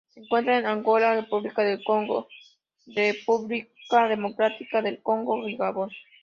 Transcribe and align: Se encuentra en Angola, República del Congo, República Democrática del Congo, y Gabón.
Se 0.09 0.19
encuentra 0.19 0.57
en 0.57 0.65
Angola, 0.65 1.13
República 1.13 1.61
del 1.61 1.83
Congo, 1.83 2.27
República 2.87 4.07
Democrática 4.09 4.81
del 4.81 4.99
Congo, 5.03 5.47
y 5.47 5.55
Gabón. 5.55 5.91